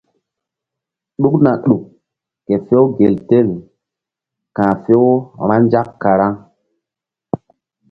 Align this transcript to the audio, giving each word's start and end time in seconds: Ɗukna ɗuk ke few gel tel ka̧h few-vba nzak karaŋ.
Ɗukna 1.21 1.51
ɗuk 1.65 1.83
ke 2.45 2.53
few 2.65 2.83
gel 2.97 3.15
tel 3.29 3.49
ka̧h 4.55 4.75
few-vba 4.83 5.55
nzak 5.65 5.87
karaŋ. 6.01 6.33